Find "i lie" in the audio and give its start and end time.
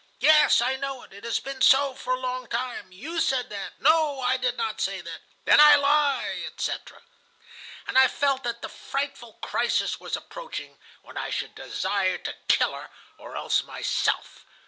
5.59-6.41